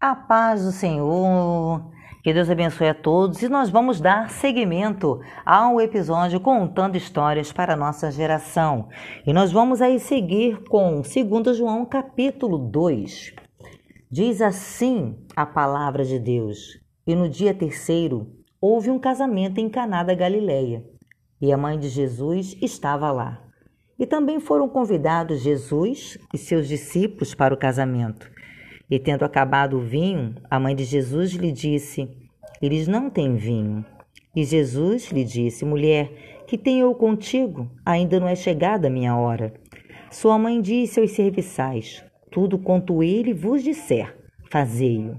A 0.00 0.14
paz 0.14 0.64
do 0.64 0.72
Senhor, 0.72 1.90
que 2.22 2.32
Deus 2.34 2.50
abençoe 2.50 2.88
a 2.88 2.94
todos 2.94 3.40
e 3.42 3.48
nós 3.48 3.70
vamos 3.70 4.00
dar 4.00 4.30
seguimento 4.30 5.20
ao 5.44 5.80
episódio 5.80 6.40
contando 6.40 6.96
histórias 6.96 7.52
para 7.52 7.74
a 7.74 7.76
nossa 7.76 8.10
geração. 8.10 8.88
E 9.26 9.32
nós 9.32 9.52
vamos 9.52 9.80
aí 9.80 9.98
seguir 9.98 10.62
com 10.68 11.00
2 11.00 11.56
João 11.56 11.86
capítulo 11.86 12.58
2. 12.58 13.34
Diz 14.10 14.42
assim 14.42 15.16
a 15.34 15.46
palavra 15.46 16.04
de 16.04 16.18
Deus: 16.18 16.80
E 17.06 17.14
no 17.14 17.28
dia 17.28 17.54
terceiro 17.54 18.26
houve 18.60 18.90
um 18.90 18.98
casamento 18.98 19.58
em 19.58 19.68
Caná 19.68 20.02
da 20.02 20.14
Galileia, 20.14 20.84
e 21.40 21.52
a 21.52 21.56
mãe 21.56 21.78
de 21.78 21.88
Jesus 21.88 22.56
estava 22.60 23.10
lá. 23.10 23.42
E 23.98 24.04
também 24.04 24.40
foram 24.40 24.68
convidados 24.68 25.40
Jesus 25.40 26.18
e 26.34 26.36
seus 26.36 26.68
discípulos 26.68 27.34
para 27.34 27.54
o 27.54 27.56
casamento. 27.56 28.30
E 28.90 28.98
tendo 28.98 29.24
acabado 29.24 29.78
o 29.78 29.80
vinho, 29.80 30.34
a 30.48 30.60
mãe 30.60 30.74
de 30.74 30.84
Jesus 30.84 31.32
lhe 31.32 31.50
disse: 31.50 32.08
Eles 32.62 32.86
não 32.86 33.10
têm 33.10 33.34
vinho. 33.34 33.84
E 34.34 34.44
Jesus 34.44 35.10
lhe 35.10 35.24
disse: 35.24 35.64
Mulher, 35.64 36.44
que 36.46 36.56
tenho 36.56 36.86
eu 36.86 36.94
contigo? 36.94 37.68
Ainda 37.84 38.20
não 38.20 38.28
é 38.28 38.36
chegada 38.36 38.86
a 38.86 38.90
minha 38.90 39.16
hora. 39.16 39.52
Sua 40.10 40.38
mãe 40.38 40.60
disse 40.60 41.00
aos 41.00 41.10
serviçais: 41.10 42.04
Tudo 42.30 42.58
quanto 42.58 43.02
ele 43.02 43.34
vos 43.34 43.62
disser, 43.62 44.16
fazei-o. 44.50 45.18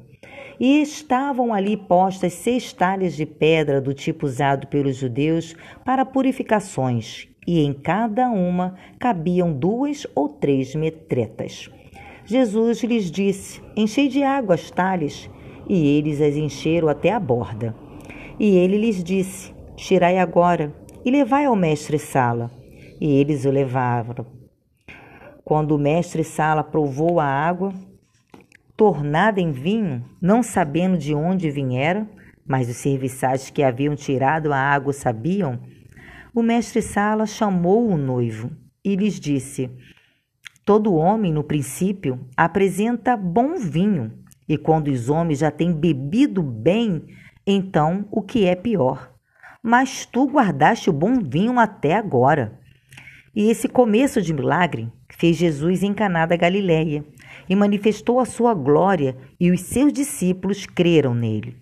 E 0.59 0.81
estavam 0.81 1.53
ali 1.53 1.75
postas 1.75 2.33
seis 2.33 2.71
talhas 2.71 3.15
de 3.15 3.25
pedra 3.25 3.81
do 3.81 3.93
tipo 3.93 4.25
usado 4.25 4.67
pelos 4.67 4.95
judeus 4.95 5.55
para 5.83 6.05
purificações, 6.05 7.27
e 7.45 7.59
em 7.59 7.73
cada 7.73 8.29
uma 8.29 8.75
cabiam 8.97 9.51
duas 9.51 10.07
ou 10.15 10.29
três 10.29 10.73
metretas. 10.73 11.69
Jesus 12.27 12.83
lhes 12.83 13.09
disse: 13.09 13.61
Enchei 13.73 14.09
de 14.09 14.21
água 14.21 14.55
as 14.55 14.69
talhas, 14.69 15.29
e 15.67 15.97
eles 15.97 16.19
as 16.19 16.35
encheram 16.35 16.89
até 16.89 17.09
a 17.09 17.19
borda. 17.19 17.73
E 18.37 18.57
ele 18.57 18.77
lhes 18.77 19.01
disse: 19.01 19.53
Tirai 19.77 20.17
agora 20.17 20.75
e 21.05 21.09
levai 21.09 21.45
ao 21.45 21.55
mestre 21.55 21.97
Sala. 21.97 22.51
E 22.99 23.15
eles 23.15 23.45
o 23.45 23.49
levaram. 23.49 24.25
Quando 25.41 25.73
o 25.73 25.79
mestre 25.79 26.21
Sala 26.21 26.65
provou 26.65 27.21
a 27.21 27.25
água, 27.25 27.73
tornada 28.75 29.39
em 29.39 29.53
vinho, 29.53 30.03
não 30.21 30.43
sabendo 30.43 30.97
de 30.97 31.15
onde 31.15 31.49
viera, 31.49 32.05
mas 32.45 32.67
os 32.67 32.75
serviçais 32.75 33.49
que 33.49 33.63
haviam 33.63 33.95
tirado 33.95 34.51
a 34.51 34.57
água 34.57 34.91
sabiam, 34.91 35.61
o 36.35 36.43
mestre 36.43 36.81
Sala 36.81 37.25
chamou 37.25 37.87
o 37.87 37.95
noivo 37.95 38.51
e 38.83 38.97
lhes 38.97 39.17
disse: 39.17 39.71
Todo 40.67 40.95
homem, 40.95 41.31
no 41.31 41.45
princípio, 41.45 42.27
apresenta 42.35 43.15
bom 43.15 43.55
vinho, 43.55 44.11
e 44.49 44.57
quando 44.57 44.89
os 44.89 45.09
homens 45.09 45.39
já 45.39 45.49
têm 45.49 45.71
bebido 45.71 46.43
bem, 46.43 47.05
então 47.47 48.05
o 48.11 48.21
que 48.21 48.43
é 48.43 48.53
pior. 48.53 49.13
Mas 49.63 50.05
tu 50.05 50.25
guardaste 50.25 50.89
o 50.89 50.93
bom 50.93 51.21
vinho 51.21 51.57
até 51.57 51.95
agora. 51.95 52.59
E 53.33 53.49
esse 53.49 53.69
começo 53.69 54.21
de 54.21 54.33
milagre 54.33 54.91
fez 55.09 55.37
Jesus 55.37 55.83
em 55.83 55.93
Caná 55.93 56.25
da 56.25 56.35
Galileia 56.35 57.05
e 57.47 57.55
manifestou 57.55 58.19
a 58.19 58.25
sua 58.25 58.53
glória, 58.53 59.15
e 59.39 59.49
os 59.51 59.61
seus 59.61 59.93
discípulos 59.93 60.65
creram 60.65 61.15
nele. 61.15 61.55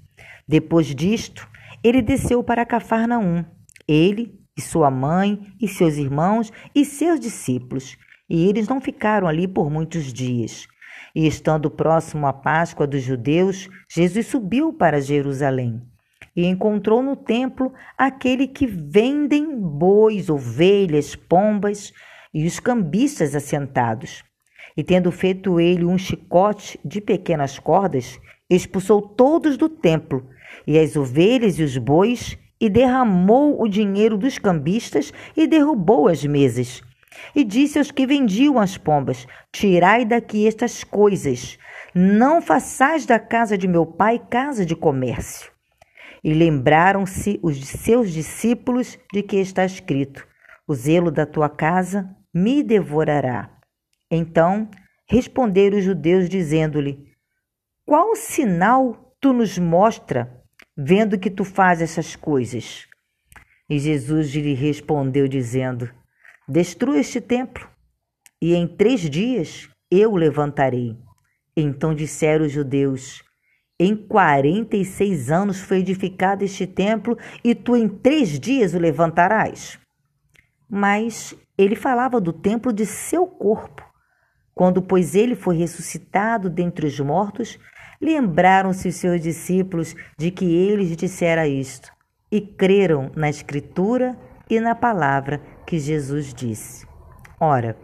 Depois 0.47 0.87
disto, 0.87 1.47
ele 1.83 2.01
desceu 2.01 2.43
para 2.43 2.65
Cafarnaum, 2.65 3.45
ele 3.87 4.33
e 4.57 4.61
sua 4.61 4.89
mãe, 4.89 5.53
e 5.61 5.67
seus 5.67 5.97
irmãos, 5.97 6.51
e 6.73 6.83
seus 6.83 7.19
discípulos. 7.19 7.95
E 8.29 8.47
eles 8.47 8.67
não 8.67 8.81
ficaram 8.81 9.27
ali 9.27 9.47
por 9.47 9.69
muitos 9.69 10.11
dias. 10.11 10.67
E 11.15 11.27
estando 11.27 11.69
próximo 11.69 12.27
à 12.27 12.33
Páscoa 12.33 12.87
dos 12.87 13.01
judeus, 13.01 13.69
Jesus 13.89 14.27
subiu 14.27 14.73
para 14.73 15.01
Jerusalém 15.01 15.81
e 16.35 16.45
encontrou 16.45 17.01
no 17.01 17.15
templo 17.15 17.71
aquele 17.97 18.47
que 18.47 18.67
vendem 18.67 19.57
bois, 19.57 20.29
ovelhas, 20.29 21.15
pombas 21.15 21.93
e 22.33 22.45
os 22.45 22.59
cambistas 22.59 23.33
assentados. 23.33 24.23
E 24.75 24.83
tendo 24.83 25.11
feito 25.11 25.59
ele 25.59 25.85
um 25.85 25.97
chicote 25.97 26.77
de 26.83 26.99
pequenas 26.99 27.57
cordas, 27.57 28.19
expulsou 28.49 29.01
todos 29.01 29.55
do 29.55 29.69
templo, 29.69 30.27
e 30.67 30.77
as 30.77 30.97
ovelhas 30.97 31.57
e 31.57 31.63
os 31.63 31.77
bois 31.77 32.37
e 32.59 32.69
derramou 32.69 33.61
o 33.61 33.67
dinheiro 33.67 34.17
dos 34.17 34.37
cambistas 34.37 35.13
e 35.35 35.47
derrubou 35.47 36.07
as 36.07 36.25
mesas. 36.25 36.81
E 37.35 37.43
disse 37.43 37.77
aos 37.77 37.91
que 37.91 38.05
vendiam 38.05 38.59
as 38.59 38.77
pombas: 38.77 39.27
Tirai 39.51 40.05
daqui 40.05 40.47
estas 40.47 40.83
coisas, 40.83 41.57
não 41.93 42.41
façais 42.41 43.05
da 43.05 43.19
casa 43.19 43.57
de 43.57 43.67
meu 43.67 43.85
pai 43.85 44.19
casa 44.19 44.65
de 44.65 44.75
comércio. 44.75 45.51
E 46.23 46.33
lembraram-se 46.33 47.39
os 47.43 47.57
seus 47.67 48.11
discípulos 48.11 48.97
de 49.13 49.21
que 49.21 49.37
está 49.37 49.63
escrito: 49.63 50.25
O 50.67 50.73
zelo 50.73 51.11
da 51.11 51.25
tua 51.25 51.49
casa 51.49 52.09
me 52.33 52.63
devorará. 52.63 53.49
Então 54.09 54.69
responderam 55.07 55.77
os 55.77 55.83
judeus, 55.83 56.27
dizendo-lhe: 56.27 57.11
Qual 57.85 58.15
sinal 58.15 59.15
tu 59.21 59.31
nos 59.31 59.57
mostra 59.57 60.43
vendo 60.75 61.19
que 61.19 61.29
tu 61.29 61.43
fazes 61.43 61.91
essas 61.91 62.15
coisas? 62.15 62.87
E 63.69 63.79
Jesus 63.79 64.33
lhe 64.33 64.53
respondeu, 64.53 65.27
dizendo: 65.27 65.89
Destrua 66.47 66.99
este 66.99 67.19
templo, 67.19 67.67
e 68.41 68.53
em 68.53 68.67
três 68.67 69.01
dias 69.01 69.69
eu 69.89 70.13
o 70.13 70.17
levantarei. 70.17 70.97
Então 71.55 71.93
disseram 71.93 72.45
os 72.45 72.51
judeus: 72.51 73.23
Em 73.79 73.95
quarenta 73.95 74.75
e 74.75 74.85
seis 74.85 75.31
anos 75.31 75.59
foi 75.59 75.79
edificado 75.79 76.43
este 76.43 76.67
templo, 76.67 77.17
e 77.43 77.55
tu 77.55 77.75
em 77.75 77.87
três 77.87 78.39
dias 78.39 78.73
o 78.73 78.79
levantarás. 78.79 79.79
Mas 80.69 81.35
ele 81.57 81.75
falava 81.75 82.19
do 82.19 82.33
templo 82.33 82.73
de 82.73 82.85
seu 82.85 83.25
corpo. 83.25 83.83
Quando, 84.53 84.81
pois, 84.81 85.15
ele 85.15 85.35
foi 85.35 85.57
ressuscitado 85.57 86.49
dentre 86.49 86.87
os 86.87 86.99
mortos, 86.99 87.59
Lembraram-se 88.01 88.87
os 88.87 88.95
seus 88.95 89.21
discípulos 89.21 89.95
de 90.17 90.31
que 90.31 90.45
ele 90.45 90.95
dissera 90.95 91.47
isto 91.47 91.91
e 92.31 92.41
creram 92.41 93.11
na 93.15 93.29
Escritura 93.29 94.17
e 94.49 94.59
na 94.59 94.75
palavra 94.75 95.41
que 95.65 95.79
Jesus 95.79 96.33
disse. 96.33 96.87
Ora, 97.39 97.77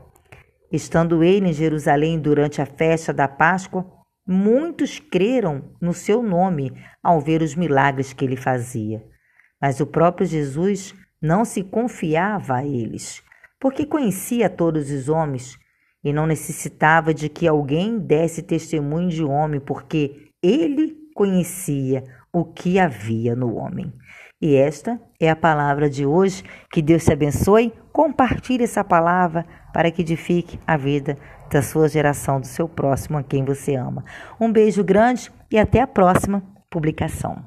estando 0.71 1.23
ele 1.23 1.49
em 1.49 1.53
Jerusalém 1.53 2.19
durante 2.19 2.61
a 2.61 2.65
festa 2.65 3.13
da 3.13 3.27
Páscoa, 3.27 3.85
muitos 4.25 4.99
creram 4.99 5.75
no 5.81 5.93
seu 5.93 6.21
nome 6.21 6.71
ao 7.03 7.19
ver 7.19 7.41
os 7.41 7.55
milagres 7.55 8.13
que 8.13 8.23
ele 8.23 8.37
fazia. 8.37 9.03
Mas 9.61 9.79
o 9.79 9.85
próprio 9.85 10.25
Jesus 10.25 10.95
não 11.21 11.43
se 11.43 11.63
confiava 11.63 12.57
a 12.57 12.65
eles, 12.65 13.21
porque 13.59 13.85
conhecia 13.85 14.49
todos 14.49 14.89
os 14.89 15.09
homens 15.09 15.57
e 16.03 16.11
não 16.11 16.25
necessitava 16.25 17.13
de 17.13 17.29
que 17.29 17.47
alguém 17.47 17.99
desse 17.99 18.41
testemunho 18.41 19.09
de 19.09 19.23
homem, 19.23 19.59
porque 19.59 20.31
ele 20.41 20.95
conhecia 21.13 22.03
o 22.33 22.45
que 22.45 22.79
havia 22.79 23.35
no 23.35 23.55
homem. 23.55 23.93
E 24.41 24.55
esta 24.55 24.99
é 25.19 25.29
a 25.29 25.35
palavra 25.35 25.89
de 25.89 26.05
hoje. 26.05 26.43
Que 26.71 26.81
Deus 26.81 27.05
te 27.05 27.13
abençoe. 27.13 27.71
Compartilhe 27.93 28.63
essa 28.63 28.83
palavra 28.83 29.45
para 29.71 29.91
que 29.91 30.01
edifique 30.01 30.59
a 30.65 30.75
vida 30.75 31.15
da 31.51 31.61
sua 31.61 31.87
geração, 31.87 32.39
do 32.39 32.47
seu 32.47 32.67
próximo, 32.67 33.17
a 33.17 33.23
quem 33.23 33.45
você 33.45 33.75
ama. 33.75 34.03
Um 34.39 34.51
beijo 34.51 34.83
grande 34.83 35.31
e 35.51 35.59
até 35.59 35.81
a 35.81 35.87
próxima 35.87 36.41
publicação. 36.69 37.43